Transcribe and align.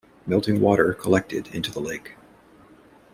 Melting 0.25 0.59
water 0.61 0.95
collected 0.95 1.45
into 1.53 1.71
the 1.71 1.79
lake. 1.79 2.15